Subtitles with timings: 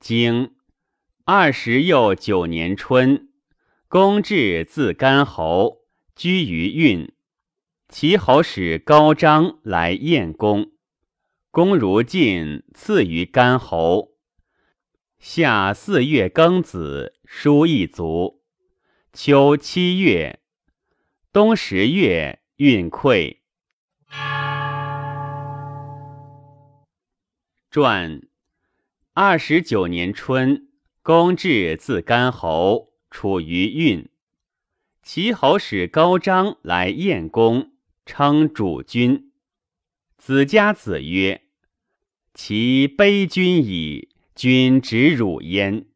[0.00, 0.54] 经
[1.24, 3.30] 二十又九年春，
[3.88, 5.80] 公至自干侯，
[6.14, 7.12] 居于运。
[7.88, 10.70] 齐侯使高张来宴公，
[11.50, 14.12] 公如晋，赐于干侯。
[15.18, 18.44] 夏四月庚子，书一卒。
[19.12, 20.38] 秋七月，
[21.32, 23.38] 冬十月，运溃。
[27.70, 28.22] 传
[29.20, 30.68] 二十九年春，
[31.02, 34.08] 公至自干侯，处于运。
[35.02, 37.72] 齐侯使高张来宴公，
[38.06, 39.32] 称主君。
[40.18, 41.42] 子家子曰
[42.32, 45.86] ：“其卑君矣，君直辱焉。”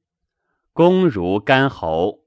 [0.75, 2.25] 公如干侯。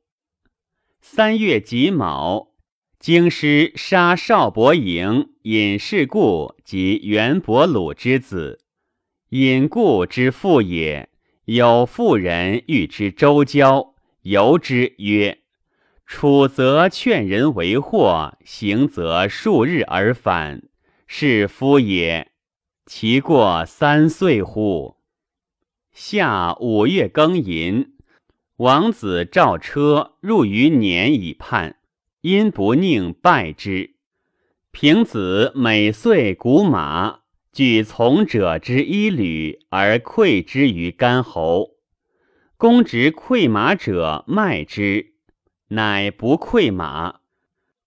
[1.02, 2.54] 三月己卯，
[3.00, 8.62] 京师杀少伯营、尹氏故及元伯鲁之子。
[9.38, 11.10] 隐故之父也，
[11.44, 15.40] 有妇人欲之周交，由之曰
[16.08, 20.64] ：“处则劝人为祸，行则数日而返，
[21.06, 22.32] 是夫也。
[22.86, 24.96] 其过三岁乎？”
[25.92, 27.92] 夏五月庚寅，
[28.56, 31.76] 王子召车入于年以叛，
[32.22, 33.96] 因不宁败之。
[34.72, 37.25] 平子每岁鼓马。
[37.56, 41.78] 举从者之一旅而馈之于干侯，
[42.58, 45.14] 公执馈马者卖之，
[45.70, 47.22] 乃不馈马。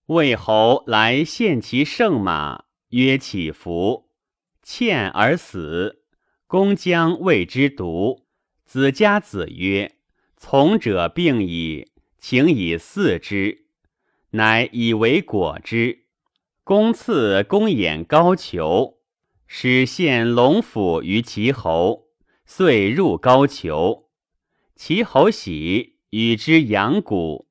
[0.07, 4.09] 魏侯来献其圣马，曰乞服，
[4.63, 6.01] 欠而死。
[6.47, 8.25] 公将谓之毒。
[8.65, 9.97] 子家子曰
[10.35, 13.65] ：“从者病矣，请以饲之。”
[14.33, 16.05] 乃以为果之。
[16.63, 18.95] 公赐公衍高俅。
[19.51, 22.05] 使献龙府于齐侯，
[22.45, 24.03] 遂入高俅。
[24.75, 27.45] 齐侯喜，与之养蛊。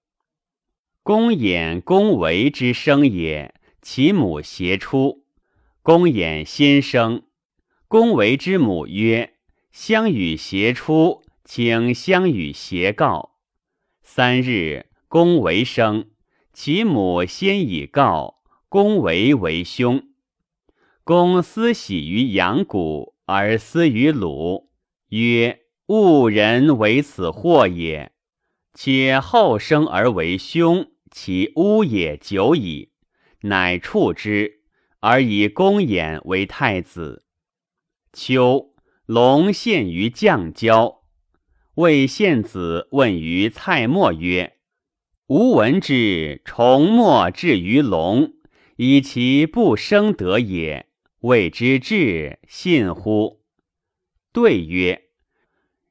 [1.02, 3.52] 公衍、公为之生也，
[3.82, 5.24] 其母携出。
[5.82, 7.24] 公衍先生，
[7.88, 9.34] 公为之母曰
[9.72, 13.34] ：“相与携出，请相与携告。”
[14.04, 16.08] 三日，公为生，
[16.52, 20.07] 其母先以告，公为为兄。
[21.08, 24.68] 公思喜于阳谷，而思于鲁，
[25.08, 28.12] 曰：“吾人为此祸也。
[28.74, 32.90] 且后生而为兄，其污也久矣。”
[33.40, 34.60] 乃处之，
[35.00, 37.24] 而以公衍为太子。
[38.12, 38.74] 秋，
[39.06, 41.04] 龙献于将交。
[41.76, 44.58] 魏献子问于蔡墨曰
[45.28, 48.34] ：“吾闻之，虫莫至于龙，
[48.76, 50.84] 以其不生得也。”
[51.22, 53.40] 谓之至，信乎？
[54.32, 55.02] 对曰：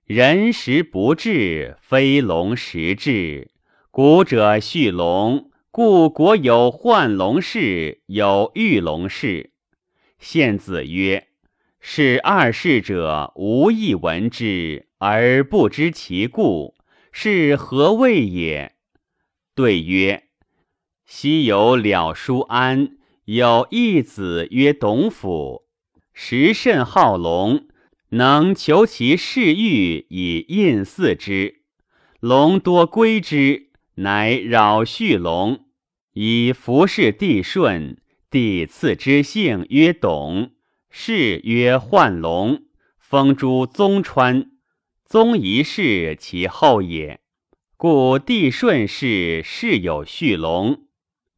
[0.06, 3.52] 人时不至，非龙时至。
[3.92, 9.52] 古者畜龙，故国有幻龙氏，有御龙氏。
[10.18, 11.28] 献子曰：
[11.82, 16.74] 是二世者，无一闻之，而不知其故，
[17.12, 18.78] 是何谓也？
[19.54, 20.30] 对曰：
[21.06, 22.97] 昔有了叔安。
[23.28, 25.66] 有一子曰董府，
[26.14, 27.68] 时甚好龙，
[28.12, 31.64] 能求其侍御以印祀之。
[32.22, 35.66] 龙多归之，乃扰畜龙，
[36.14, 37.98] 以服侍帝舜。
[38.30, 40.52] 帝赐之姓曰董，
[40.90, 42.62] 谥曰幻龙，
[42.98, 44.52] 封诸宗川。
[45.04, 47.20] 宗一世其后也，
[47.76, 50.87] 故帝舜氏世有畜龙。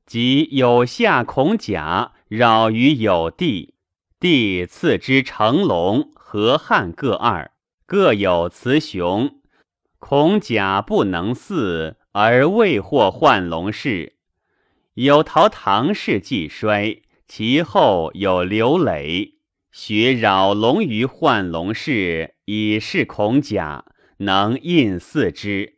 [0.09, 3.75] 即有夏孔甲扰于有地，
[4.19, 7.51] 帝赐之成龙、河汉各二，
[7.85, 9.39] 各有雌雄。
[9.99, 14.15] 孔甲不能祀，而未获幻龙氏。
[14.95, 19.35] 有陶唐氏既衰，其后有刘累，
[19.71, 23.85] 学扰龙于幻龙氏，以示孔甲，
[24.17, 25.75] 能印祀之。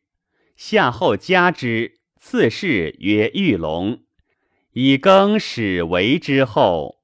[0.55, 4.03] 夏后加之，赐氏曰玉龙。
[4.73, 7.03] 以更始为之后，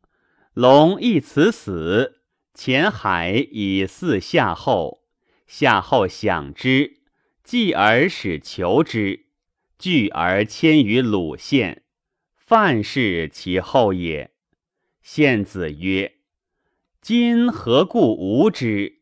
[0.54, 2.22] 龙亦此死。
[2.54, 5.04] 前海以祀夏后，
[5.46, 7.02] 夏后享之，
[7.44, 9.28] 继而使求之，
[9.78, 11.84] 聚而迁于鲁县。
[12.36, 14.31] 范氏其后也。
[15.04, 16.14] 献子曰
[17.02, 19.02] ：“今何故无之？”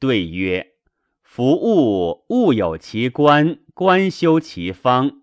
[0.00, 0.72] 对曰
[1.22, 5.22] ：“夫物物有其官，官修其方，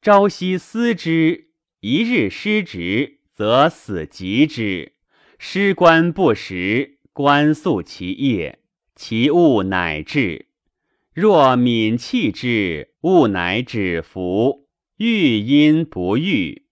[0.00, 1.45] 朝夕思之。”
[1.88, 4.90] 一日失职，则死及之；
[5.38, 8.58] 失官不食，官宿其业，
[8.96, 10.46] 其物乃至。
[11.14, 14.66] 若敏弃之，物乃止服。
[14.96, 16.64] 欲因不欲，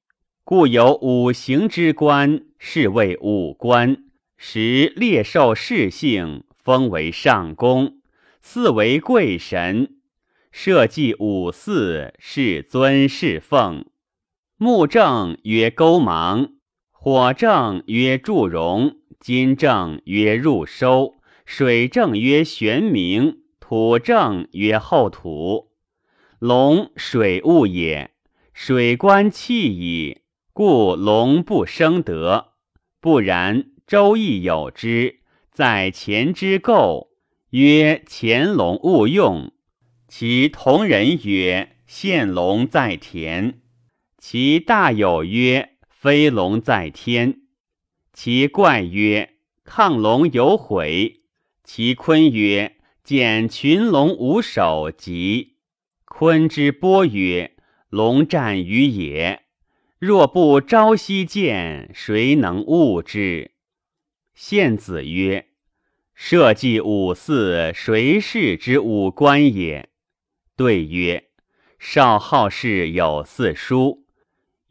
[0.43, 3.97] 故有五行之官，是谓五官。
[4.37, 8.01] 时列受世性，封为上公，
[8.43, 9.95] 四为贵神。
[10.51, 13.87] 社稷五祀，是尊是奉。
[14.57, 16.53] 木正曰勾芒，
[16.93, 25.73] 火正曰祝融，金正曰入收，水正曰玄冥，土正曰后土。
[26.39, 28.13] 龙水物也，
[28.53, 30.21] 水官气矣，
[30.53, 32.53] 故龙不生德。
[33.01, 33.71] 不然。
[33.87, 35.21] 周易有之，
[35.53, 37.11] 在前之构，
[37.51, 39.53] 曰乾龙勿用。
[40.09, 43.61] 其同人曰现龙在田。
[44.27, 47.43] 其大有曰飞龙在天。
[48.15, 49.35] 其怪曰
[49.67, 51.25] 亢龙有悔。
[51.63, 55.59] 其坤曰见群龙无首及。
[56.07, 57.55] 坤之波曰
[57.91, 59.43] 龙战于野，
[59.99, 63.51] 若不朝夕见，谁能悟之？
[64.35, 65.49] 献子曰
[66.17, 69.91] ：“社稷五祀，谁是之五官也？”
[70.57, 71.29] 对曰
[71.79, 74.04] ：“少好事有四书，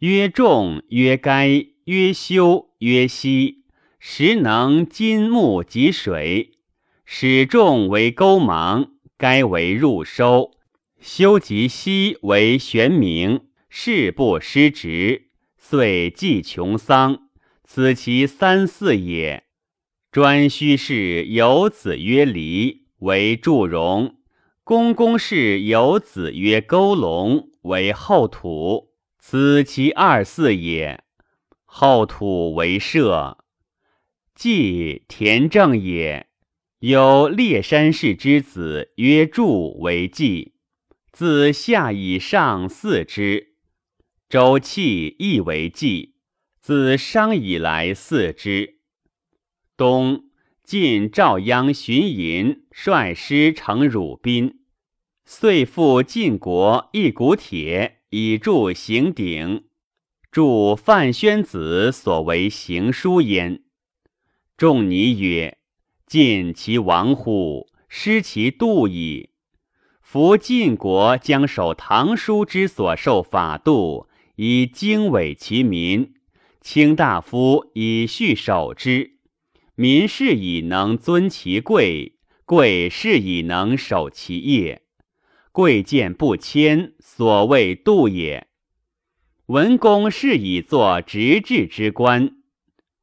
[0.05, 1.47] 曰仲，曰该，
[1.85, 3.63] 曰修，曰息。
[3.99, 6.57] 时能金木及水。
[7.05, 10.51] 始仲为勾芒，该为入收，
[10.99, 13.43] 修及息为玄冥。
[13.69, 17.29] 事不失职，遂济穷桑。
[17.63, 19.45] 此其三四也。”
[20.11, 24.15] 专须氏有子曰离，为祝融；
[24.65, 28.89] 公公氏有子曰勾龙，为后土。
[29.25, 31.05] 此其二四也。
[31.63, 33.37] 后土为社，
[34.35, 36.27] 既田正也。
[36.79, 40.55] 有列山氏之子曰祝，为祭。
[41.13, 43.53] 自下以上四之。
[44.27, 46.15] 周气亦为祭。
[46.59, 48.79] 自商以来四之。
[49.77, 50.25] 冬，
[50.65, 54.59] 晋赵鞅巡营，率师乘汝滨，
[55.23, 59.63] 遂复晋国一股铁以铸行鼎，
[60.31, 63.63] 著范宣子所为行书焉。
[64.55, 65.57] 仲尼曰
[66.05, 67.67] ：“晋其亡乎？
[67.89, 69.31] 失其度矣。
[69.99, 76.13] 夫晋国将守唐书之所受法度，以经纬其民，
[76.61, 79.13] 卿大夫以续守之。”
[79.73, 84.82] 民是以能尊其贵，贵是以能守其业。
[85.53, 88.47] 贵贱不迁，所谓度也。
[89.45, 92.37] 文公是以作直至之官，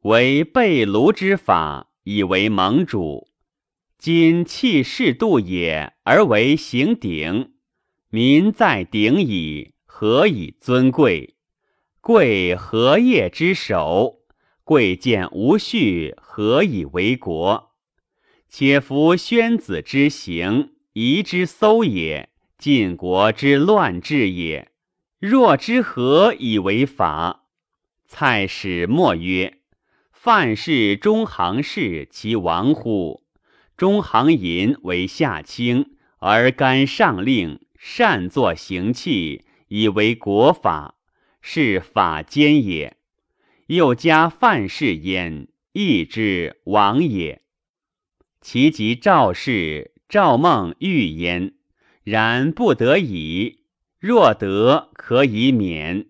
[0.00, 3.28] 为备庐之法，以为盟主。
[3.98, 7.52] 今弃士度也，而为行鼎。
[8.08, 11.36] 民在鼎矣，何以尊贵？
[12.00, 14.22] 贵何业之首？
[14.64, 17.70] 贵贱无序，何以为国？
[18.48, 22.28] 且夫宣子之行，夷之搜也；
[22.60, 24.70] 晋国之乱治也。
[25.18, 27.46] 若之何以为法？
[28.06, 29.60] 蔡使莫曰
[30.12, 33.22] ：“范氏中行氏其亡乎？
[33.78, 40.96] 中行寅为下卿，而甘上令，善作行器，以为国法，
[41.40, 42.98] 是法兼也。”
[43.68, 47.40] 又加范氏焉，亦之亡也。
[48.42, 51.54] 其及赵氏、赵孟欲焉，
[52.10, 53.60] 然不得已。
[53.98, 56.09] 若得，可以免。